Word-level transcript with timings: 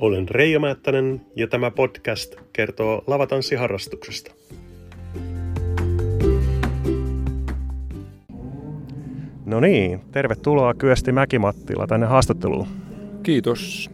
Olen 0.00 0.28
Reijo 0.28 0.60
Määttänen 0.60 1.20
ja 1.36 1.46
tämä 1.46 1.70
podcast 1.70 2.34
kertoo 2.52 3.04
lavatanssiharrastuksesta. 3.06 4.32
No 9.46 9.60
niin, 9.60 10.00
tervetuloa 10.12 10.74
Kyösti 10.74 11.12
Mäkimattila 11.12 11.86
tänne 11.86 12.06
haastatteluun. 12.06 12.66
Kiitos. 13.22 13.90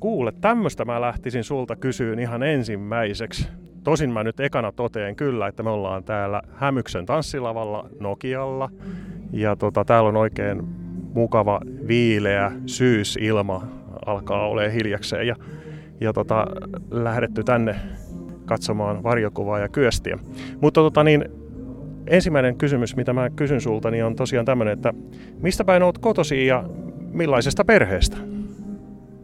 Kuule, 0.00 0.32
tämmöistä 0.40 0.84
mä 0.84 1.00
lähtisin 1.00 1.44
sulta 1.44 1.76
kysyyn 1.76 2.18
ihan 2.18 2.42
ensimmäiseksi. 2.42 3.48
Tosin 3.84 4.10
mä 4.10 4.24
nyt 4.24 4.40
ekana 4.40 4.72
toteen 4.72 5.16
kyllä, 5.16 5.46
että 5.46 5.62
me 5.62 5.70
ollaan 5.70 6.04
täällä 6.04 6.42
Hämyksen 6.52 7.06
tanssilavalla 7.06 7.88
Nokialla. 8.00 8.70
Ja 9.32 9.56
tota, 9.56 9.84
täällä 9.84 10.08
on 10.08 10.16
oikein 10.16 10.62
mukava, 11.14 11.60
viileä 11.88 12.52
syysilma 12.66 13.83
alkaa 14.06 14.46
olemaan 14.46 14.72
hiljakseen. 14.72 15.26
Ja, 15.26 15.36
ja 16.00 16.12
tota, 16.12 16.46
lähdetty 16.90 17.44
tänne 17.44 17.76
katsomaan 18.46 19.02
varjokuvaa 19.02 19.58
ja 19.58 19.68
kyöstiä. 19.68 20.18
Mutta 20.60 20.80
tota, 20.80 21.04
niin, 21.04 21.24
ensimmäinen 22.06 22.56
kysymys, 22.56 22.96
mitä 22.96 23.12
mä 23.12 23.30
kysyn 23.30 23.60
sulta, 23.60 23.90
niin 23.90 24.04
on 24.04 24.16
tosiaan 24.16 24.46
tämmöinen, 24.46 24.72
että 24.72 24.94
mistä 25.40 25.64
päin 25.64 25.82
oot 25.82 25.98
kotosi 25.98 26.46
ja 26.46 26.64
millaisesta 27.12 27.64
perheestä? 27.64 28.16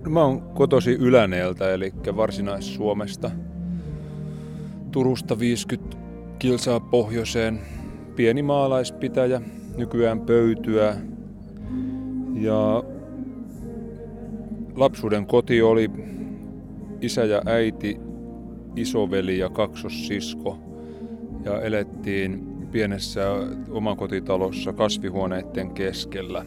No, 0.04 0.10
mä 0.10 0.24
oon 0.24 0.40
kotosi 0.40 0.92
Yläneeltä, 0.92 1.74
eli 1.74 1.92
Varsinais-Suomesta. 2.16 3.30
Turusta 4.92 5.38
50 5.38 5.96
kilsaa 6.38 6.80
pohjoiseen. 6.80 7.60
Pieni 8.16 8.42
maalaispitäjä, 8.42 9.40
nykyään 9.76 10.20
pöytyä. 10.20 10.96
Ja 12.34 12.82
lapsuuden 14.80 15.26
koti 15.26 15.62
oli 15.62 15.90
isä 17.00 17.24
ja 17.24 17.42
äiti, 17.46 18.00
isoveli 18.76 19.38
ja 19.38 19.50
kaksossisko. 19.50 20.58
Ja 21.44 21.60
elettiin 21.60 22.46
pienessä 22.72 23.20
omakotitalossa 23.70 24.72
kasvihuoneiden 24.72 25.70
keskellä. 25.70 26.44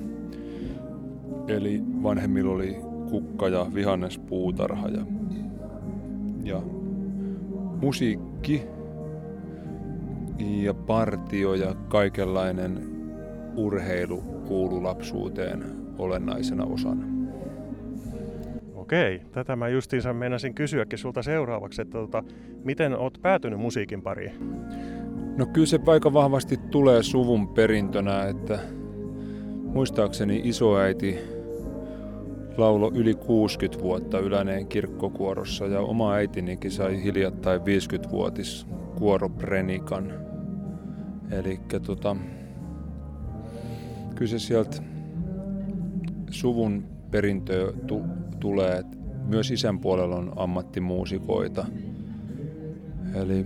Eli 1.47 1.81
vanhemmilla 2.03 2.51
oli 2.51 2.77
kukka- 3.09 3.49
ja 3.49 3.67
vihannespuutarha 3.73 4.87
ja, 4.87 5.05
ja 6.43 6.61
musiikki 7.81 8.61
ja 10.39 10.73
partio 10.73 11.53
ja 11.53 11.75
kaikenlainen 11.87 12.89
urheilu 13.55 14.21
kuulu 14.47 14.83
lapsuuteen 14.83 15.63
olennaisena 15.97 16.65
osana. 16.65 17.12
Okei, 18.83 19.21
tätä 19.31 19.55
mä 19.55 19.67
justiinsa 19.67 20.13
meinasin 20.13 20.53
kysyäkin 20.53 20.99
sulta 20.99 21.21
seuraavaksi, 21.21 21.81
että 21.81 21.97
tota, 21.97 22.23
miten 22.63 22.97
oot 22.97 23.17
päätynyt 23.21 23.59
musiikin 23.59 24.01
pariin? 24.01 24.31
No 25.37 25.45
kyllä 25.45 25.67
se 25.67 25.79
aika 25.87 26.13
vahvasti 26.13 26.57
tulee 26.57 27.03
suvun 27.03 27.47
perintönä, 27.47 28.25
että 28.25 28.59
muistaakseni 29.63 30.41
isoäiti 30.43 31.19
laulo 32.57 32.91
yli 32.95 33.13
60 33.13 33.83
vuotta 33.83 34.19
Yläneen 34.19 34.67
kirkkokuorossa 34.67 35.65
ja 35.65 35.79
oma 35.79 36.13
äitinikin 36.13 36.71
sai 36.71 37.03
hiljattain 37.03 37.61
50-vuotis 37.61 38.67
kuoroprenikan. 38.95 40.13
Eli 41.31 41.59
tota, 41.85 42.15
kyllä 44.15 44.29
se 44.29 44.39
sieltä 44.39 44.77
suvun 46.31 46.83
perintö 47.11 47.73
tulee. 48.43 48.83
Myös 49.25 49.51
isän 49.51 49.79
puolella 49.79 50.15
on 50.15 50.33
ammattimuusikoita. 50.35 51.65
Eli 53.13 53.45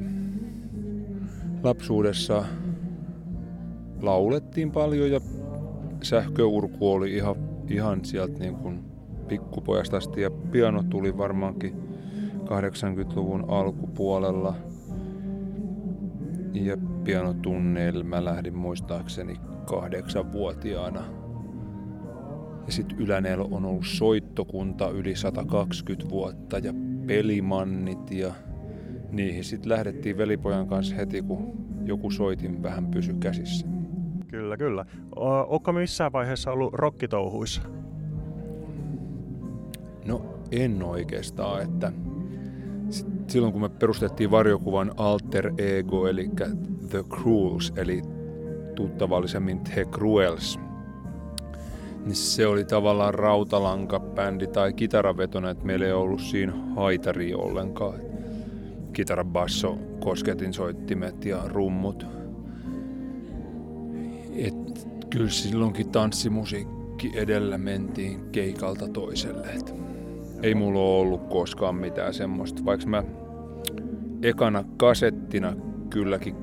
lapsuudessa 1.64 2.46
laulettiin 4.02 4.72
paljon 4.72 5.12
ja 5.12 5.20
sähköurku 6.04 6.92
oli 6.92 7.16
ihan, 7.16 7.36
ihan 7.68 8.06
sieltä 8.06 8.40
niin 8.40 8.56
kuin 8.56 8.80
pikkupojasta 9.28 9.98
asti 9.98 10.22
ja 10.22 10.32
piano 10.32 10.84
tuli 10.84 11.18
varmaankin 11.18 11.76
80-luvun 12.44 13.46
alkupuolella. 13.48 14.56
Ja 16.54 16.78
pianotunneille 17.04 18.04
mä 18.04 18.26
lähdin 18.26 18.58
muistaakseni 18.58 19.36
kahdeksanvuotiaana. 19.66 21.27
Ja 22.68 22.74
sitten 22.74 23.00
Ylänellä 23.00 23.46
on 23.52 23.66
ollut 23.66 23.86
soittokunta 23.86 24.90
yli 24.90 25.16
120 25.16 26.10
vuotta 26.10 26.58
ja 26.58 26.74
pelimannit 27.08 28.12
ja 28.12 28.34
niihin 29.12 29.44
sitten 29.44 29.70
lähdettiin 29.70 30.18
velipojan 30.18 30.68
kanssa 30.68 30.96
heti, 30.96 31.22
kun 31.22 31.68
joku 31.86 32.12
soitin 32.12 32.64
vähän 32.64 32.88
pysy 32.88 33.14
käsissä. 33.14 33.68
Kyllä, 34.28 34.58
kyllä. 34.58 34.86
Onko 35.48 35.74
missään 35.74 36.12
vaiheessa 36.12 36.52
ollut 36.52 36.74
rokkitouhuissa? 36.74 37.62
No 40.06 40.40
en 40.52 40.84
oikeastaan, 40.84 41.62
että 41.62 41.92
silloin 43.28 43.54
kun 43.54 43.62
me 43.62 43.70
perustettiin 43.70 44.32
varjokuvan 44.32 44.92
Alter 44.98 45.52
Ego, 45.58 46.08
eli 46.08 46.30
The 46.90 47.04
Cruels, 47.04 47.74
eli 47.76 48.02
tuttavallisemmin 48.76 49.60
The 49.60 49.86
Cruels, 49.86 50.60
niin 52.08 52.16
se 52.16 52.48
oli 52.48 52.64
tavallaan 52.64 53.14
rautalankabändi 53.14 54.48
tai 54.48 54.74
kitaravetona, 54.74 55.50
että 55.50 55.66
meillä 55.66 55.86
ei 55.86 55.92
ollut 55.92 56.22
siinä 56.22 56.54
haitari 56.76 57.34
ollenkaan. 57.34 58.00
Kitara, 58.94 59.24
basso, 59.24 59.78
kosketin 60.00 60.54
soittimet 60.54 61.26
ja 61.26 61.42
rummut. 61.46 62.06
Et 64.36 64.88
kyllä 65.10 65.30
silloinkin 65.30 65.90
tanssimusiikki 65.90 67.12
edellä 67.16 67.58
mentiin 67.58 68.30
keikalta 68.32 68.88
toiselle. 68.88 69.48
Et 69.48 69.76
ei 70.44 70.56
mulla 70.56 70.80
ole 70.80 71.00
ollut 71.00 71.28
koskaan 71.30 71.76
mitään 71.76 72.14
semmoista, 72.14 72.66
vaikka 72.66 72.88
mä 72.88 73.04
ekana 74.24 74.64
kasettina 74.78 75.54
kylläkin, 75.90 76.36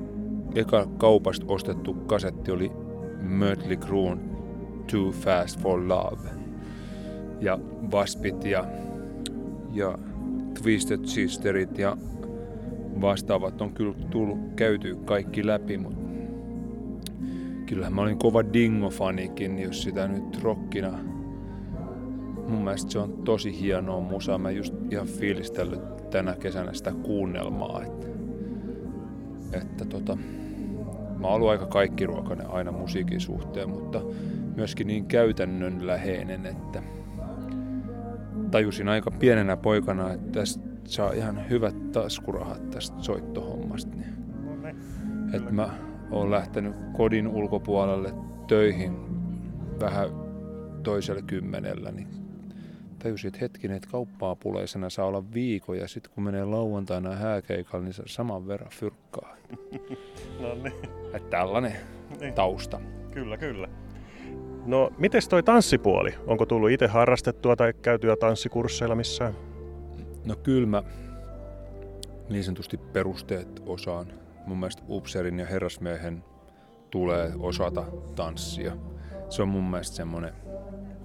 eka 0.55 0.87
kaupasta 0.97 1.45
ostettu 1.49 1.93
kasetti 1.93 2.51
oli 2.51 2.71
Mötley 3.21 3.77
Crue 3.77 4.34
Too 4.91 5.11
Fast 5.11 5.59
for 5.59 5.87
Love. 5.87 6.29
Ja 7.41 7.59
Waspit 7.91 8.45
ja, 8.45 8.65
ja 9.73 9.97
Twisted 10.63 10.99
Sisterit 11.05 11.77
ja 11.77 11.97
vastaavat 13.01 13.61
on 13.61 13.73
kyllä 13.73 13.95
tullut 14.09 14.39
käyty 14.55 14.95
kaikki 14.95 15.47
läpi, 15.47 15.77
mutta 15.77 16.05
kyllähän 17.65 17.93
mä 17.93 18.01
olin 18.01 18.19
kova 18.19 18.41
Dingo-fanikin, 18.41 19.59
jos 19.59 19.83
sitä 19.83 20.07
nyt 20.07 20.43
rockina 20.43 21.15
mun 22.47 22.63
mielestä 22.63 22.91
se 22.91 22.99
on 22.99 23.13
tosi 23.13 23.61
hienoa 23.61 23.99
musaa. 23.99 24.37
Mä 24.37 24.51
just 24.51 24.73
ihan 24.91 25.07
fiilistellyt 25.07 26.09
tänä 26.09 26.35
kesänä 26.35 26.73
sitä 26.73 26.93
kuunnelmaa. 27.03 27.83
Että, 27.83 28.07
että 29.53 29.85
tota, 29.85 30.17
mä 31.19 31.27
oon 31.27 31.35
ollut 31.35 31.49
aika 31.49 31.65
kaikkiruokainen 31.65 32.49
aina 32.49 32.71
musiikin 32.71 33.19
suhteen, 33.19 33.69
mutta 33.69 34.01
myöskin 34.55 34.87
niin 34.87 35.05
käytännönläheinen, 35.05 36.45
että 36.45 36.83
tajusin 38.51 38.87
aika 38.89 39.11
pienenä 39.11 39.57
poikana, 39.57 40.13
että 40.13 40.39
tästä 40.39 40.63
saa 40.85 41.11
ihan 41.11 41.49
hyvät 41.49 41.91
taskurahat 41.91 42.69
tästä 42.69 43.01
soittohommasta. 43.01 43.95
Niin. 43.95 44.15
Että 45.33 45.51
mä 45.51 45.69
oon 46.11 46.31
lähtenyt 46.31 46.75
kodin 46.93 47.27
ulkopuolelle 47.27 48.13
töihin 48.47 48.95
vähän 49.79 50.09
toisella 50.83 51.21
kymmenellä, 51.21 51.91
niin 51.91 52.07
tajusin, 52.99 53.27
että 53.27 53.39
hetkinen, 53.41 53.77
että 53.77 53.89
kauppaa 53.91 54.35
puleisena 54.35 54.89
saa 54.89 55.05
olla 55.05 55.31
viikon 55.33 55.77
ja 55.77 55.87
sitten 55.87 56.11
kun 56.15 56.23
menee 56.23 56.45
lauantaina 56.45 57.15
hääkeikalle, 57.15 57.85
niin 57.85 57.93
se 57.93 58.03
saman 58.05 58.47
verran 58.47 58.71
fyrkkaa. 58.71 59.35
no 60.41 60.55
niin. 60.55 60.73
Että 61.13 61.29
tällainen 61.29 61.73
niin. 62.19 62.33
tausta. 62.33 62.81
Kyllä, 63.11 63.37
kyllä. 63.37 63.69
No, 64.65 64.91
miten 64.97 65.21
toi 65.29 65.43
tanssipuoli? 65.43 66.15
Onko 66.27 66.45
tullut 66.45 66.69
itse 66.69 66.87
harrastettua 66.87 67.55
tai 67.55 67.73
käytyä 67.81 68.15
tanssikursseilla 68.15 68.95
missään? 68.95 69.33
No 70.25 70.35
kyllä 70.35 70.67
mä 70.67 70.83
niin 72.29 72.43
sanotusti 72.43 72.77
perusteet 72.77 73.63
osaan. 73.65 74.07
Mun 74.45 74.57
mielestä 74.57 74.83
upserin 74.89 75.39
ja 75.39 75.45
herrasmiehen 75.45 76.23
tulee 76.91 77.31
osata 77.39 77.85
tanssia. 78.15 78.77
Se 79.29 79.41
on 79.41 79.47
mun 79.47 79.63
mielestä 79.63 79.95
semmoinen 79.95 80.33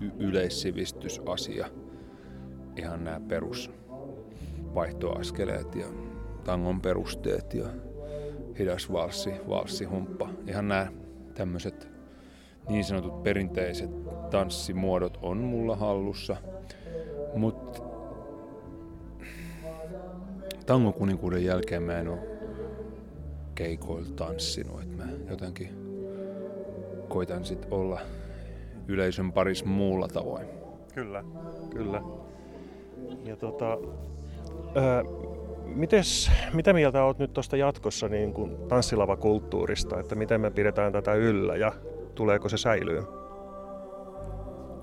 y- 0.00 0.12
yleissivistysasia. 0.18 1.66
Ihan 2.76 3.04
nämä 3.04 3.20
perus 3.28 3.70
vaihtoaskeleet 4.74 5.74
ja 5.74 5.86
tangon 6.44 6.80
perusteet 6.80 7.54
ja 7.54 7.66
hidas 8.58 8.92
valssi, 8.92 9.30
valssihumppa. 9.48 10.28
Ihan 10.46 10.68
nämä 10.68 10.86
tämmöiset 11.34 11.89
niin 12.68 12.84
sanotut 12.84 13.22
perinteiset 13.22 13.90
tanssimuodot 14.30 15.18
on 15.22 15.36
mulla 15.36 15.76
hallussa. 15.76 16.36
Mutta 17.34 17.82
tangokuninkuuden 20.66 21.44
jälkeen 21.44 21.82
mä 21.82 21.98
en 21.98 22.08
ole 22.08 22.20
keikoilla 23.54 24.08
tanssinut. 24.16 24.82
Et 24.82 24.96
mä 24.96 25.04
jotenkin 25.30 25.68
koitan 27.08 27.44
sit 27.44 27.66
olla 27.70 28.00
yleisön 28.88 29.32
parissa 29.32 29.66
muulla 29.66 30.08
tavoin. 30.08 30.46
Kyllä, 30.94 31.24
kyllä. 31.70 32.02
Ja 33.24 33.36
tota, 33.36 33.78
ää, 34.74 35.02
mites, 35.64 36.30
mitä 36.54 36.72
mieltä 36.72 37.04
olet 37.04 37.18
nyt 37.18 37.32
tuosta 37.32 37.56
jatkossa 37.56 38.08
niin 38.08 38.32
kuin 38.32 38.56
tanssilavakulttuurista, 38.68 40.00
että 40.00 40.14
miten 40.14 40.40
me 40.40 40.50
pidetään 40.50 40.92
tätä 40.92 41.14
yllä 41.14 41.56
ja 41.56 41.72
tuleeko 42.20 42.48
se 42.48 42.56
säilyy? 42.56 43.02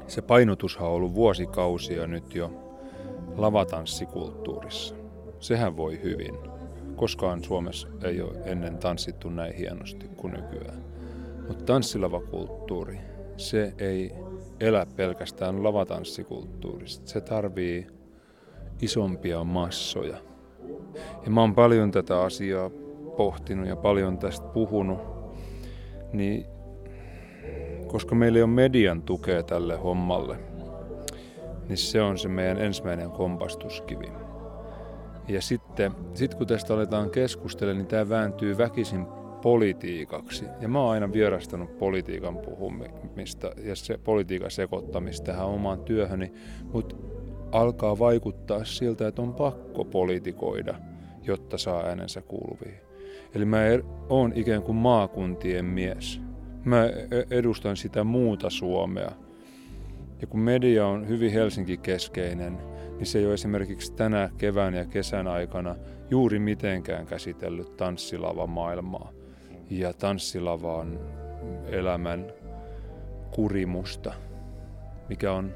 Se 0.08 0.22
painotushan 0.22 0.88
on 0.88 0.94
ollut 0.94 1.14
vuosikausia 1.14 2.08
nyt 2.08 2.36
jo 2.36 2.52
lavatanssikulttuurissa. 3.36 4.96
Sehän 5.40 5.78
voi 5.78 6.02
hyvin. 6.04 6.36
Koskaan 6.96 7.44
Suomessa 7.44 7.88
ei 8.04 8.22
ole 8.22 8.38
ennen 8.46 8.78
tanssittu 8.78 9.30
näin 9.30 9.54
hienosti 9.54 10.08
kuin 10.08 10.34
nykyään. 10.34 10.84
Mutta 11.48 11.64
tanssilavakulttuuri, 11.64 13.00
se 13.38 13.74
ei 13.78 14.12
elä 14.60 14.86
pelkästään 14.96 15.64
lavatanssikulttuurista. 15.64 17.08
Se 17.08 17.22
tarvii 17.22 17.88
isompia 18.82 19.44
massoja. 19.44 20.18
Ja 21.26 21.32
mä 21.32 21.42
oon 21.42 21.56
paljon 21.56 21.92
tätä 21.92 22.22
asiaa 22.22 22.70
pohtinut 23.18 23.68
ja 23.68 23.76
paljon 23.76 24.18
tästä 24.18 24.48
puhunut, 24.48 25.00
niin 26.14 26.57
koska 27.88 28.16
meillä 28.16 28.38
ei 28.38 28.44
ole 28.44 28.52
median 28.52 29.02
tukea 29.02 29.44
tälle 29.44 29.76
hommalle, 29.76 30.38
niin 31.68 31.78
se 31.78 32.02
on 32.02 32.18
se 32.18 32.28
meidän 32.28 32.58
ensimmäinen 32.58 33.12
kompastuskivi. 33.12 34.12
Ja 35.28 35.42
sitten 35.42 35.92
sit 36.14 36.36
kun 36.36 36.48
tästä 36.48 36.74
aletaan 36.74 37.10
keskustella, 37.10 37.74
niin 37.74 37.88
tämä 37.88 38.10
vääntyy 38.10 38.58
väkisin 38.58 39.06
politiikaksi. 39.42 40.46
Ja 40.62 40.68
mä 40.68 40.80
oon 40.80 40.92
aina 40.92 41.14
vierastanut 41.14 41.78
politiikan 41.78 42.38
puhumista 42.38 43.52
ja 43.64 43.76
se 43.76 43.98
politiikan 43.98 44.52
sekoittamista 44.52 45.26
tähän 45.26 45.48
omaan 45.48 45.80
työhöni, 45.80 46.34
mutta 46.74 46.96
alkaa 47.52 48.00
vaikuttaa 48.00 48.66
siltä, 48.66 49.08
että 49.08 49.22
on 49.22 49.34
pakko 49.34 49.86
politikoida, 49.86 50.76
jotta 51.24 51.58
saa 51.58 51.84
äänensä 51.84 52.22
kuuluviin. 52.22 52.80
Eli 53.36 53.46
mä 53.46 53.66
er, 53.66 53.84
oon 54.10 54.32
ikään 54.36 54.64
kuin 54.64 54.76
maakuntien 54.76 55.66
mies. 55.66 56.27
Mä 56.66 56.86
e-, 56.86 57.38
edustan 57.38 57.78
sitä 57.78 58.04
muuta 58.04 58.50
Suomea. 58.50 59.12
Ja 60.22 60.28
kun 60.28 60.40
media 60.40 60.88
on 60.88 61.08
hyvin 61.08 61.32
Helsinki-keskeinen, 61.32 62.58
niin 62.98 63.06
se 63.06 63.20
ei 63.20 63.26
ole 63.26 63.34
esimerkiksi 63.34 63.94
tänä 63.94 64.30
kevään 64.38 64.74
ja 64.74 64.86
kesän 64.86 65.28
aikana 65.28 65.76
juuri 66.10 66.40
mitenkään 66.40 67.06
käsitellyt 67.06 67.78
tanssilavamaailmaa 67.78 69.12
ja 69.70 69.94
tanssilavan 69.94 71.00
elämän 71.66 72.32
kurimusta, 73.32 74.14
mikä 75.10 75.34
on 75.34 75.54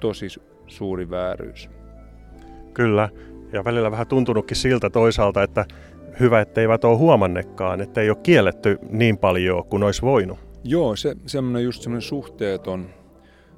tosi 0.00 0.26
suuri 0.66 1.10
vääryys. 1.10 1.70
Kyllä, 2.74 3.08
ja 3.52 3.64
välillä 3.64 3.90
vähän 3.90 4.06
tuntunutkin 4.06 4.56
siltä 4.56 4.90
toisaalta, 4.90 5.42
että 5.42 5.64
hyvä, 6.20 6.40
etteivät 6.40 6.84
ole 6.84 6.98
huomannekaan, 6.98 7.80
että 7.80 8.00
ei 8.00 8.10
ole 8.10 8.18
kielletty 8.22 8.78
niin 8.90 9.18
paljon 9.18 9.64
kuin 9.64 9.82
olisi 9.82 10.02
voinut. 10.02 10.38
Joo, 10.64 10.96
se 10.96 11.16
semmoinen 11.26 11.64
just 11.64 11.82
semmoinen 11.82 12.02
suhteeton, 12.02 12.86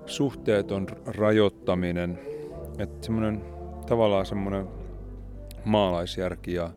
suhteeton 0.07 0.87
rajoittaminen, 1.07 2.19
että 2.79 3.07
semmoinen 3.07 3.45
tavallaan 3.87 4.27
semmoinen 4.27 4.67
maalaisjärki 5.65 6.55
ja, 6.55 6.71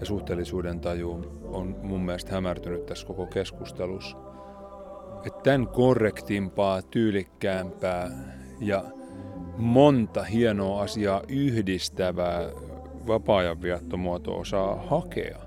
ja 0.00 0.06
suhteellisuuden 0.06 0.80
taju 0.80 1.38
on 1.44 1.76
mun 1.82 2.00
mielestä 2.00 2.32
hämärtynyt 2.32 2.86
tässä 2.86 3.06
koko 3.06 3.26
keskustelussa. 3.26 4.16
Että 5.26 5.40
tämän 5.42 5.68
korrektimpaa, 5.68 6.82
tyylikkäämpää 6.82 8.10
ja 8.60 8.84
monta 9.56 10.22
hienoa 10.22 10.82
asiaa 10.82 11.22
yhdistävää 11.28 12.50
vapaa-ajan 13.08 13.62
viettomuotoa 13.62 14.44
saa 14.44 14.74
hakea. 14.86 15.38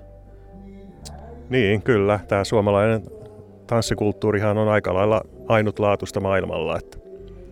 Niin, 1.50 1.82
kyllä. 1.82 2.20
Tämä 2.28 2.44
suomalainen 2.44 3.02
tanssikulttuurihan 3.66 4.58
on 4.58 4.68
aika 4.68 4.94
lailla 4.94 5.22
ainutlaatuista 5.48 6.20
maailmalla. 6.20 6.78
Että... 6.78 6.98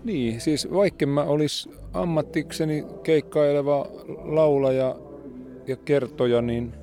Niin, 0.05 0.41
siis 0.41 0.73
vaikka 0.73 1.07
mä 1.07 1.23
olis 1.23 1.69
ammattikseni 1.93 2.85
keikkaileva 3.03 3.87
laulaja 4.25 4.97
ja 5.67 5.77
kertoja, 5.77 6.43
niin 6.43 6.75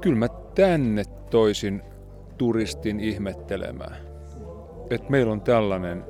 kyllä 0.00 0.16
mä 0.16 0.28
tänne 0.54 1.02
toisin 1.30 1.82
turistin 2.38 3.00
ihmettelemään. 3.00 3.96
Että 4.90 5.10
meillä 5.10 5.32
on 5.32 5.40
tällainen 5.40 6.04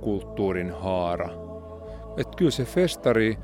kulttuurin 0.00 0.70
haara. 0.70 1.28
Että 2.16 2.36
kyllä 2.36 2.50
se 2.50 2.64
festari, 2.64 3.38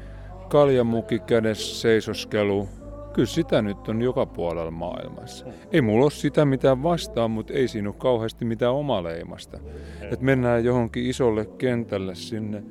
kaljamuki 0.48 1.18
kädessä 1.18 1.80
seisoskelu, 1.80 2.68
kyllä 3.12 3.26
sitä 3.26 3.62
nyt 3.62 3.88
on 3.88 4.02
joka 4.02 4.26
puolella 4.26 4.70
maailmassa. 4.70 5.46
Ei 5.72 5.80
mulla 5.80 6.04
ole 6.04 6.10
sitä 6.10 6.44
mitään 6.44 6.82
vastaan, 6.82 7.30
mutta 7.30 7.52
ei 7.52 7.68
siinä 7.68 7.88
ole 7.88 7.96
kauheasti 7.98 8.44
mitään 8.44 8.74
omaleimasta. 8.74 9.58
Että 10.02 10.24
mennään 10.24 10.64
johonkin 10.64 11.06
isolle 11.06 11.46
kentälle 11.46 12.14
sinne 12.14 12.62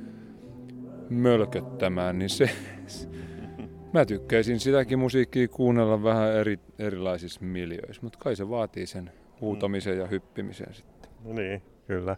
mölköttämään, 1.09 2.19
niin 2.19 2.29
se... 2.29 2.49
Mä 3.93 4.05
tykkäisin 4.05 4.59
sitäkin 4.59 4.99
musiikkia 4.99 5.47
kuunnella 5.47 6.03
vähän 6.03 6.33
eri, 6.33 6.59
erilaisissa 6.79 7.41
miljöissä, 7.43 8.01
mutta 8.01 8.19
kai 8.19 8.35
se 8.35 8.49
vaatii 8.49 8.85
sen 8.85 9.11
huutamisen 9.41 9.97
ja 9.97 10.07
hyppimisen 10.07 10.73
sitten. 10.73 11.11
No 11.23 11.33
niin. 11.33 11.61
Kyllä. 11.87 12.15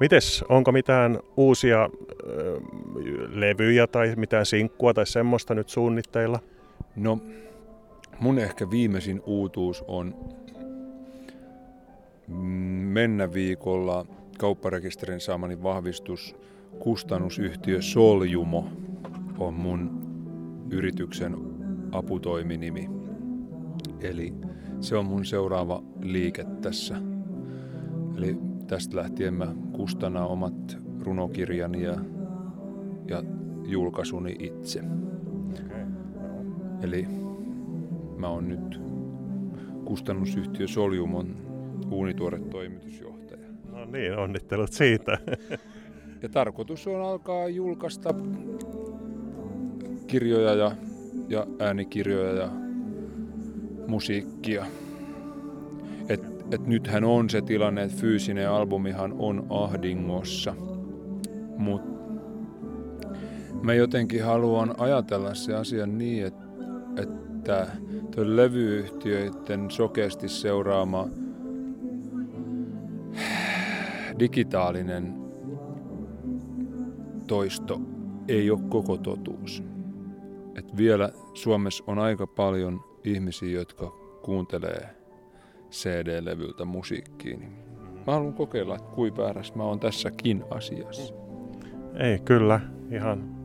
Mites, 0.00 0.44
onko 0.48 0.72
mitään 0.72 1.18
uusia 1.36 1.90
ö, 2.24 2.60
levyjä 3.28 3.86
tai 3.86 4.14
mitään 4.16 4.46
sinkkua 4.46 4.94
tai 4.94 5.06
semmoista 5.06 5.54
nyt 5.54 5.68
suunnitteilla? 5.68 6.38
No, 6.96 7.18
mun 8.20 8.38
ehkä 8.38 8.70
viimeisin 8.70 9.22
uutuus 9.26 9.84
on 9.88 10.14
mennä 12.92 13.32
viikolla 13.32 14.06
kaupparekisterin 14.38 15.20
saamani 15.20 15.62
vahvistus 15.62 16.36
kustannusyhtiö 16.78 17.82
Soljumo 17.82 18.68
on 19.38 19.54
mun 19.54 20.00
yrityksen 20.70 21.36
aputoiminimi. 21.92 22.90
Eli 24.00 24.34
se 24.80 24.96
on 24.96 25.04
mun 25.04 25.24
seuraava 25.24 25.82
liike 26.02 26.44
tässä. 26.62 26.96
Eli 28.16 28.49
tästä 28.70 28.96
lähtien 28.96 29.34
mä 29.34 29.54
kustannan 29.72 30.26
omat 30.26 30.78
runokirjani 31.00 31.82
ja, 31.82 31.94
ja 33.08 33.22
julkaisuni 33.64 34.36
itse. 34.38 34.80
Okay. 35.64 35.86
Eli 36.82 37.06
mä 38.16 38.28
oon 38.28 38.48
nyt 38.48 38.80
kustannusyhtiö 39.84 40.68
Soljumon 40.68 41.36
uunituore 41.90 42.38
toimitusjohtaja. 42.38 43.46
No 43.72 43.84
niin, 43.84 44.18
onnittelut 44.18 44.72
siitä. 44.72 45.18
ja 46.22 46.28
tarkoitus 46.28 46.86
on 46.86 47.02
alkaa 47.02 47.48
julkaista 47.48 48.14
kirjoja 50.06 50.54
ja, 50.54 50.72
ja 51.28 51.46
äänikirjoja 51.58 52.32
ja 52.32 52.50
musiikkia. 53.86 54.66
Et, 56.08 56.39
et 56.50 56.66
nythän 56.66 57.04
on 57.04 57.30
se 57.30 57.42
tilanne, 57.42 57.82
että 57.82 57.96
fyysinen 57.96 58.50
albumihan 58.50 59.14
on 59.18 59.46
ahdingossa. 59.50 60.54
Mutta 61.56 61.90
mä 63.62 63.74
jotenkin 63.74 64.24
haluan 64.24 64.74
ajatella 64.78 65.34
se 65.34 65.54
asia 65.54 65.86
niin, 65.86 66.26
että, 66.26 66.44
että 66.96 67.66
tuo 68.14 68.24
levyyhtiöiden 68.26 69.70
sokeasti 69.70 70.28
seuraama 70.28 71.08
digitaalinen 74.18 75.14
toisto 77.26 77.80
ei 78.28 78.50
ole 78.50 78.60
koko 78.68 78.96
totuus. 78.96 79.62
Et 80.54 80.76
vielä 80.76 81.12
Suomessa 81.34 81.84
on 81.86 81.98
aika 81.98 82.26
paljon 82.26 82.80
ihmisiä, 83.04 83.50
jotka 83.50 83.90
kuuntelee 84.22 84.99
CD-levyltä 85.70 86.64
musiikkiin. 86.64 87.40
Niin 87.40 87.52
mä 88.06 88.12
haluan 88.12 88.34
kokeilla, 88.34 88.76
että 88.76 88.90
kuinka 88.94 89.22
väärässä 89.22 89.54
mä 89.56 89.64
oon 89.64 89.80
tässäkin 89.80 90.44
asiassa. 90.50 91.14
Ei, 91.94 92.18
kyllä. 92.18 92.60
Ihan 92.90 93.40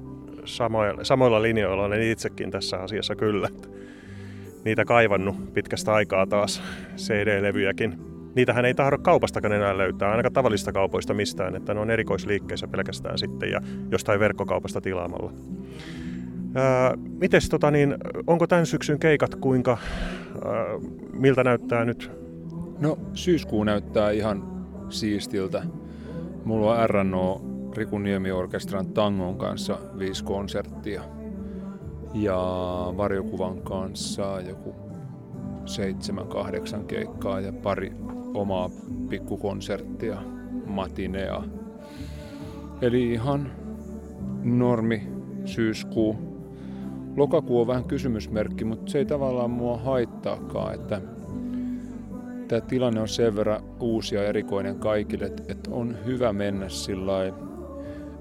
samoilla, 0.46 1.04
samoilla 1.04 1.42
linjoilla 1.42 1.84
olen 1.84 2.02
itsekin 2.02 2.52
tässä 2.52 2.78
asiassa 2.78 3.16
kyllä. 3.16 3.50
Niitä 4.66 4.86
kaivannut 4.86 5.54
pitkästä 5.54 5.94
aikaa 5.94 6.28
taas 6.28 6.64
CD-levyjäkin. 6.98 7.98
niitähän 8.36 8.66
ei 8.66 8.74
tahdo 8.74 8.98
kaupastakaan 8.98 9.54
enää 9.54 9.78
löytää, 9.78 10.12
ainakaan 10.12 10.34
tavallista 10.34 10.72
kaupoista 10.72 11.14
mistään, 11.14 11.56
että 11.56 11.74
ne 11.74 11.80
on 11.80 11.92
erikoisliikkeissä 11.92 12.68
pelkästään 12.68 13.18
sitten 13.18 13.52
ja 13.52 13.62
jostain 13.92 14.20
verkkokaupasta 14.20 14.82
tilaamalla. 14.82 15.32
Mites 17.20 17.50
tota 17.50 17.72
niin, 17.72 17.96
onko 18.28 18.48
tämän 18.48 18.66
syksyn 18.66 19.00
keikat 19.00 19.36
kuinka, 19.36 19.78
ää, 20.46 20.54
miltä 21.14 21.44
näyttää 21.44 21.86
nyt? 21.86 22.12
No 22.80 22.98
syyskuu 23.14 23.64
näyttää 23.64 24.12
ihan 24.12 24.66
siistiltä. 24.90 25.64
Mulla 26.46 26.82
on 26.82 26.90
RNO 26.90 27.42
Riku 27.78 27.98
Niemi-orkestran 27.98 28.88
tangon 28.88 29.38
kanssa 29.38 29.78
viisi 30.00 30.24
konserttia 30.24 31.02
ja 32.14 32.38
varjokuvan 32.98 33.62
kanssa 33.62 34.42
joku 34.48 34.76
seitsemän, 35.66 36.28
kahdeksan 36.28 36.86
keikkaa 36.86 37.40
ja 37.40 37.54
pari 37.54 37.92
omaa 38.34 38.70
pikkukonserttia, 39.10 40.22
matinea. 40.66 41.44
Eli 42.82 43.14
ihan 43.14 43.52
normi 44.44 45.08
syyskuu. 45.46 46.35
Lokakuu 47.16 47.62
on 47.62 47.68
vähän 47.68 47.84
kysymysmerkki, 47.84 48.66
mutta 48.66 48.92
se 48.92 48.98
ei 48.98 49.06
tavallaan 49.06 49.52
mua 49.52 49.78
haittaakaan, 49.78 50.76
että 50.76 51.02
tämä 52.48 52.62
tilanne 52.62 53.02
on 53.02 53.08
sen 53.08 53.36
verran 53.36 53.62
uusi 53.80 54.16
ja 54.16 54.24
erikoinen 54.24 54.80
kaikille, 54.80 55.26
että 55.26 55.72
on 55.72 55.98
hyvä 56.06 56.34
mennä 56.34 56.70
sillä 56.70 57.26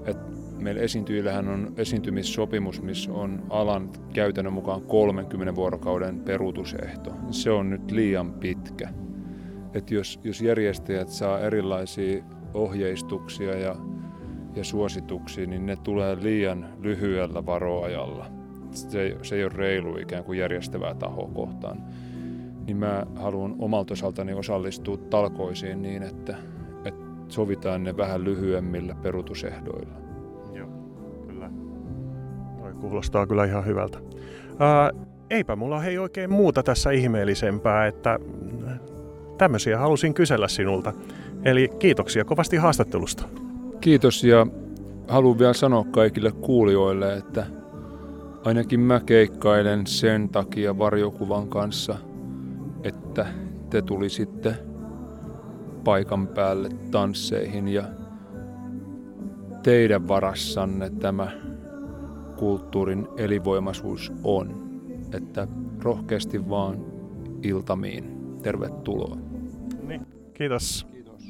että 0.05 0.35
meillä 0.57 0.81
esiintyjillähän 0.81 1.47
on 1.47 1.73
esiintymissopimus, 1.77 2.81
missä 2.81 3.13
on 3.13 3.43
alan 3.49 3.89
käytännön 4.13 4.53
mukaan 4.53 4.81
30 4.81 5.55
vuorokauden 5.55 6.19
peruutusehto. 6.19 7.11
Se 7.31 7.51
on 7.51 7.69
nyt 7.69 7.91
liian 7.91 8.33
pitkä. 8.33 8.89
Et 9.73 9.91
jos, 9.91 10.19
jos 10.23 10.41
järjestäjät 10.41 11.09
saa 11.09 11.39
erilaisia 11.39 12.23
ohjeistuksia 12.53 13.57
ja, 13.57 13.75
ja 14.55 14.63
suosituksia, 14.63 15.47
niin 15.47 15.65
ne 15.65 15.75
tulee 15.75 16.17
liian 16.21 16.69
lyhyellä 16.81 17.45
varoajalla. 17.45 18.44
Se, 18.75 19.17
se 19.21 19.35
ei 19.35 19.43
ole 19.43 19.51
reilu 19.55 19.97
ikään 19.97 20.23
kuin 20.23 20.39
järjestävää 20.39 20.93
tahoa 20.93 21.29
kohtaan. 21.33 21.83
Niin 22.65 22.77
mä 22.77 23.05
haluan 23.15 23.55
omalta 23.59 23.93
osaltani 23.93 24.33
osallistua 24.33 24.97
talkoisiin 24.97 25.81
niin, 25.81 26.03
että, 26.03 26.37
että 26.85 27.05
sovitaan 27.27 27.83
ne 27.83 27.97
vähän 27.97 28.23
lyhyemmillä 28.23 28.95
peruutusehdoilla. 28.95 30.05
Kuulostaa 32.81 33.27
kyllä 33.27 33.45
ihan 33.45 33.65
hyvältä. 33.65 33.97
Ää, 34.59 34.91
eipä 35.29 35.55
mulla 35.55 35.79
hei 35.79 35.97
oikein 35.97 36.31
muuta 36.31 36.63
tässä 36.63 36.91
ihmeellisempää, 36.91 37.87
että 37.87 38.19
tämmöisiä 39.37 39.77
halusin 39.77 40.13
kysellä 40.13 40.47
sinulta. 40.47 40.93
Eli 41.45 41.69
kiitoksia 41.79 42.25
kovasti 42.25 42.57
haastattelusta. 42.57 43.23
Kiitos 43.81 44.23
ja 44.23 44.47
haluan 45.07 45.39
vielä 45.39 45.53
sanoa 45.53 45.85
kaikille 45.91 46.31
kuulijoille, 46.31 47.17
että 47.17 47.45
ainakin 48.45 48.79
mä 48.79 48.99
keikkailen 48.99 49.87
sen 49.87 50.29
takia 50.29 50.77
varjokuvan 50.77 51.47
kanssa, 51.47 51.95
että 52.83 53.25
te 53.69 53.81
tulisitte 53.81 54.55
paikan 55.83 56.27
päälle 56.27 56.69
tansseihin 56.91 57.67
ja 57.67 57.83
teidän 59.63 60.07
varassanne 60.07 60.89
tämä 60.89 61.31
kulttuurin 62.35 63.07
elinvoimaisuus 63.17 64.11
on. 64.23 64.65
Että 65.13 65.47
rohkeasti 65.83 66.49
vaan 66.49 66.85
iltamiin. 67.43 68.15
Tervetuloa. 68.41 69.17
Niin, 69.87 70.07
kiitos. 70.33 70.87
Kiitos. 70.91 71.25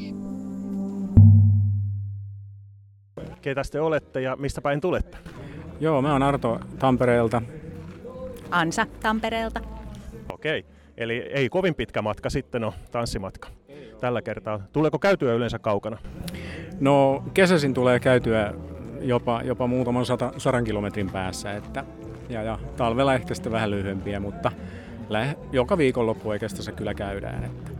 Keitä 3.41 3.61
te 3.71 3.81
olette 3.81 4.21
ja 4.21 4.35
mistä 4.35 4.61
päin 4.61 4.81
tulette? 4.81 5.17
Joo, 5.79 6.01
mä 6.01 6.11
oon 6.11 6.23
Arto 6.23 6.59
Tampereelta. 6.79 7.41
Ansa 8.51 8.87
Tampereelta. 9.01 9.61
Okei, 10.33 10.65
eli 10.97 11.17
ei 11.17 11.49
kovin 11.49 11.75
pitkä 11.75 12.01
matka 12.01 12.29
sitten 12.29 12.63
on 12.63 12.73
tanssimatka 12.91 13.49
tällä 13.99 14.21
kertaa. 14.21 14.59
Tuleeko 14.73 14.99
käytyä 14.99 15.33
yleensä 15.33 15.59
kaukana? 15.59 15.97
No 16.79 17.23
kesäisin 17.33 17.73
tulee 17.73 17.99
käytyä 17.99 18.53
jopa, 19.01 19.41
jopa 19.43 19.67
muutaman 19.67 20.05
sata, 20.05 20.31
sadan 20.37 20.63
kilometrin 20.63 21.09
päässä. 21.09 21.55
Että, 21.55 21.83
ja, 22.29 22.43
ja 22.43 22.59
talvella 22.77 23.13
ehkä 23.13 23.33
sitten 23.33 23.51
vähän 23.51 23.71
lyhyempiä, 23.71 24.19
mutta 24.19 24.51
lähe, 25.09 25.35
joka 25.51 25.77
viikonloppu 25.77 26.29
oikeastaan 26.29 26.63
se 26.63 26.71
kyllä 26.71 26.93
käydään. 26.93 27.43
Että. 27.43 27.71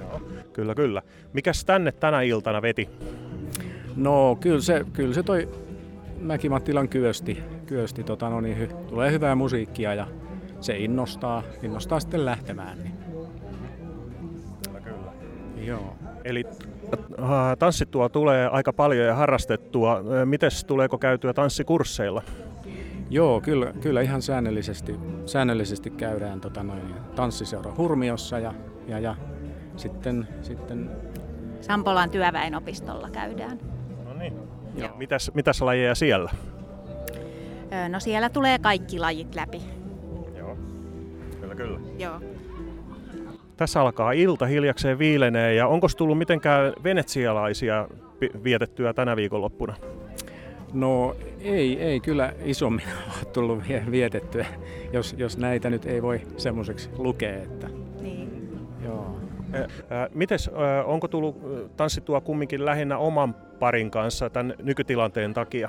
Joo, 0.00 0.20
kyllä, 0.52 0.74
kyllä. 0.74 1.02
Mikäs 1.32 1.64
tänne 1.64 1.92
tänä 1.92 2.22
iltana 2.22 2.62
veti? 2.62 2.88
No 3.96 4.36
kyllä 4.40 4.60
se, 4.60 4.84
kyllä 4.92 5.14
se 5.14 5.22
toi 5.22 5.48
Mäki-Mattilan 6.20 6.88
kyösti, 6.88 7.42
kyösti 7.66 8.04
tota, 8.04 8.30
no 8.30 8.40
niin, 8.40 8.58
hy, 8.58 8.68
tulee 8.88 9.12
hyvää 9.12 9.34
musiikkia 9.34 9.94
ja 9.94 10.06
se 10.60 10.78
innostaa, 10.78 11.42
innostaa 11.62 12.00
sitten 12.00 12.24
lähtemään. 12.24 12.78
Niin. 12.78 12.94
Kyllä, 14.64 14.80
kyllä. 14.80 15.12
Joo. 15.56 15.96
Eli 16.24 16.44
Äh, 16.94 17.56
tanssittua 17.58 18.08
tulee 18.08 18.48
aika 18.48 18.72
paljon 18.72 19.06
ja 19.06 19.14
harrastettua. 19.14 19.96
Äh, 19.96 20.26
mites 20.26 20.64
tuleeko 20.64 20.98
käytyä 20.98 21.32
tanssikursseilla? 21.32 22.22
Joo, 23.10 23.40
kyllä, 23.40 23.72
kyllä 23.80 24.00
ihan 24.00 24.22
säännöllisesti, 24.22 25.00
säännöllisesti 25.26 25.90
käydään 25.90 26.40
tota 26.40 26.62
noin, 26.62 26.94
tanssiseura 27.14 27.72
Hurmiossa 27.76 28.38
ja, 28.38 28.54
ja, 28.86 28.98
ja 28.98 29.16
sitten, 29.76 30.28
sitten... 30.42 30.90
Sampolan 31.60 32.10
työväenopistolla 32.10 33.10
käydään. 33.10 33.58
No 34.04 34.14
niin. 34.14 34.32
Ja 34.76 34.90
mitäs, 34.96 35.30
mitäs 35.34 35.62
lajeja 35.62 35.94
siellä? 35.94 36.30
No 37.88 38.00
siellä 38.00 38.28
tulee 38.28 38.58
kaikki 38.58 38.98
lajit 38.98 39.34
läpi. 39.34 39.62
Joo, 40.38 40.56
kyllä 41.40 41.54
kyllä. 41.54 41.80
Joo. 41.98 42.20
Tässä 43.56 43.80
alkaa 43.80 44.12
ilta, 44.12 44.46
hiljakseen 44.46 44.98
viilenee 44.98 45.54
ja 45.54 45.66
onko 45.66 45.88
tullut 45.96 46.18
mitenkään 46.18 46.72
venetsialaisia 46.84 47.88
vietettyä 48.44 48.92
tänä 48.92 49.16
viikonloppuna? 49.16 49.76
No 50.72 51.16
ei, 51.40 51.80
ei 51.82 52.00
kyllä 52.00 52.32
isommin 52.44 52.86
ole 53.16 53.24
tullut 53.32 53.62
vietettyä, 53.90 54.46
jos, 54.92 55.14
jos 55.18 55.38
näitä 55.38 55.70
nyt 55.70 55.86
ei 55.86 56.02
voi 56.02 56.20
semmoiseksi 56.36 56.90
lukea. 56.98 57.42
Että... 57.42 57.85
Mites, 60.14 60.50
onko 60.84 61.08
tullut 61.08 61.36
tanssittua 61.76 62.20
kumminkin 62.20 62.64
lähinnä 62.64 62.98
oman 62.98 63.34
parin 63.34 63.90
kanssa 63.90 64.30
tämän 64.30 64.54
nykytilanteen 64.62 65.34
takia? 65.34 65.68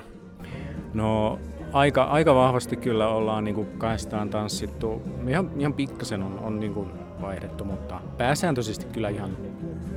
No 0.94 1.38
aika, 1.72 2.04
aika 2.04 2.34
vahvasti 2.34 2.76
kyllä 2.76 3.08
ollaan 3.08 3.44
niin 3.44 3.54
kuin 3.54 3.68
kahdestaan 3.78 4.30
tanssittu. 4.30 5.02
Ihan, 5.28 5.50
ihan 5.58 5.74
pikkasen 5.74 6.22
on, 6.22 6.38
on 6.38 6.60
niin 6.60 6.74
kuin 6.74 6.90
vaihdettu, 7.20 7.64
mutta 7.64 8.00
pääsääntöisesti 8.18 8.86
kyllä 8.86 9.08
ihan 9.08 9.36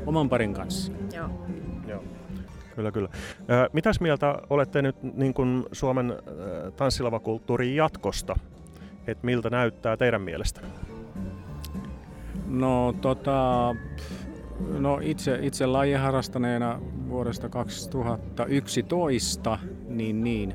oman 0.06 0.30
parin 0.30 0.54
kanssa. 0.54 0.92
Joo. 1.16 1.30
Joo. 1.88 2.04
Kyllä, 2.76 2.92
kyllä. 2.92 3.10
Mitäs 3.74 4.00
mieltä 4.02 4.36
olette 4.50 4.82
nyt 4.82 4.96
niin 5.04 5.34
kuin 5.34 5.66
Suomen 5.72 6.14
tanssilavakulttuurin 6.76 7.76
jatkosta? 7.76 8.36
Et 9.08 9.24
miltä 9.24 9.50
näyttää 9.50 9.98
teidän 9.98 10.22
mielestä? 10.22 10.62
No, 12.52 12.94
tota, 13.02 13.76
no 14.80 15.00
itse, 15.02 15.40
itse 15.42 15.66
lajia 15.66 16.00
harrastaneena 16.00 16.80
vuodesta 17.10 17.50
2011, 17.50 19.60
niin, 19.88 20.24
niin 20.24 20.54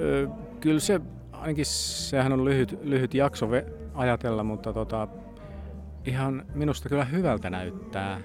ö, 0.00 0.28
kyllä 0.60 0.80
se, 0.80 1.00
ainakin 1.32 1.66
sehän 1.66 2.32
on 2.32 2.44
lyhyt, 2.44 2.78
lyhyt 2.82 3.14
jakso 3.14 3.48
ajatella, 3.94 4.44
mutta 4.44 4.72
tota, 4.72 5.08
ihan 6.04 6.46
minusta 6.54 6.88
kyllä 6.88 7.04
hyvältä 7.04 7.50
näyttää, 7.50 8.20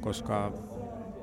koska 0.00 0.52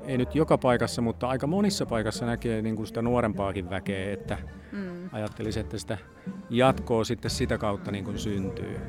ei 0.06 0.18
nyt 0.18 0.34
joka 0.34 0.58
paikassa, 0.58 1.02
mutta 1.02 1.28
aika 1.28 1.46
monissa 1.46 1.86
paikassa 1.86 2.26
näkee 2.26 2.62
niin 2.62 2.76
kuin 2.76 2.86
sitä 2.86 3.02
nuorempaakin 3.02 3.70
väkeä, 3.70 4.12
että 4.12 4.38
mm. 4.72 5.08
ajattelisi, 5.12 5.60
että 5.60 5.78
sitä 5.78 5.98
jatkoa 6.50 7.04
sitten 7.04 7.30
sitä 7.30 7.58
kautta 7.58 7.90
niin 7.90 8.04
kuin 8.04 8.18
syntyy. 8.18 8.80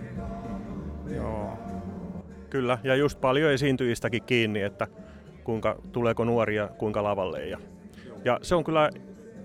Joo. 1.15 1.70
Kyllä, 2.51 2.77
ja 2.83 2.95
just 2.95 3.21
paljon 3.21 3.51
esiintyjistäkin 3.51 4.23
kiinni, 4.23 4.61
että 4.61 4.87
kuinka, 5.43 5.81
tuleeko 5.91 6.25
nuoria 6.25 6.67
kuinka 6.67 7.03
lavalle. 7.03 7.45
Ja, 7.45 7.57
ja 8.25 8.39
se 8.41 8.55
on 8.55 8.63
kyllä 8.63 8.89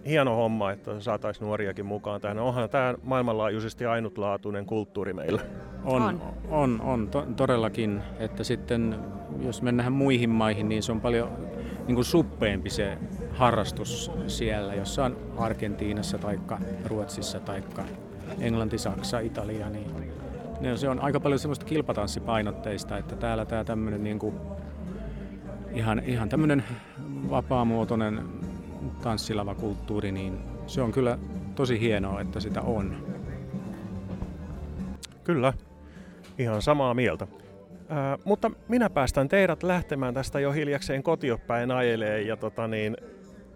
hieno 0.07 0.37
homma, 0.37 0.73
että 0.73 1.01
saataisiin 1.01 1.47
nuoriakin 1.47 1.87
mukaan 1.87 2.21
tähän. 2.21 2.39
Onhan 2.39 2.71
tämä 2.71 2.95
maailmanlaajuisesti 3.03 3.87
ainutlaatuinen 3.87 4.67
kulttuuri 4.67 5.13
meillä. 5.13 5.41
On, 5.85 6.03
on, 6.03 6.21
on, 6.49 6.81
on 6.81 7.09
to, 7.09 7.27
todellakin. 7.37 8.03
Että 8.19 8.45
sitten 8.45 8.97
jos 9.45 9.63
mennään 9.63 9.93
muihin 9.93 10.31
maihin, 10.31 10.69
niin 10.69 10.83
se 10.83 10.93
on 10.93 11.01
paljon 11.01 11.29
niin 11.87 11.95
kuin 11.95 12.05
suppeempi 12.05 12.71
se 12.71 12.99
harrastus 13.31 14.11
siellä, 14.27 14.75
jossain 14.75 15.17
Argentiinassa 15.37 16.19
tai 16.19 16.41
Ruotsissa 16.85 17.41
tai 17.41 17.63
Englanti, 18.41 18.79
Saksa, 18.79 19.19
Italia, 19.19 19.71
niin 19.71 20.16
ne, 20.61 20.77
se 20.77 20.89
on 20.89 21.01
aika 21.01 21.21
paljon 21.21 21.39
semmoista 21.39 21.65
kilpatanssipainotteista, 21.65 22.99
että 22.99 23.17
täällä 23.17 23.45
tämä 23.45 23.65
tämmöinen 23.65 24.05
niin 24.05 24.19
kuin, 24.19 24.35
ihan, 25.73 26.03
ihan 26.07 26.29
tämmöinen 26.29 26.65
vapaamuotoinen 27.31 28.23
tanssilavakulttuuri, 29.03 30.13
niin 30.13 30.39
se 30.67 30.83
on 30.83 30.93
kyllä 30.93 31.19
tosi 31.55 31.81
hienoa, 31.81 32.21
että 32.21 32.41
sitä 32.41 32.61
on. 32.61 32.97
Kyllä, 35.25 35.53
ihan 36.39 36.63
samaa 36.63 36.95
mieltä. 36.95 37.27
Ää, 37.89 38.19
mutta 38.25 38.51
minä 38.69 38.91
päästän 38.91 39.29
teidät 39.29 39.63
lähtemään 39.63 40.15
tästä 40.15 40.41
jo 40.41 40.53
hiljakseen 40.53 41.03
kotiopäin 41.03 41.71
ajelee 41.71 42.23
ja 42.23 42.37
tota 42.37 42.69
niin, 42.69 42.97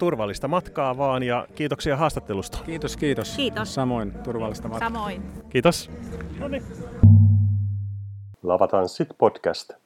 turvallista 0.00 0.48
matkaa 0.48 0.98
vaan 0.98 1.22
ja 1.22 1.46
kiitoksia 1.54 1.96
haastattelusta. 1.96 2.58
Kiitos, 2.66 2.96
kiitos. 2.96 3.36
Kiitos. 3.36 3.74
Samoin 3.74 4.12
turvallista 4.12 4.68
matkaa. 4.68 4.88
Samoin. 4.88 5.22
Kiitos. 5.50 5.90
Lavatanssit 8.40 9.16
podcast. 9.16 9.79